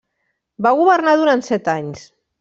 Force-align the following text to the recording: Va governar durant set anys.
Va 0.65 0.71
governar 0.79 1.13
durant 1.19 1.43
set 1.49 1.69
anys. 1.75 2.07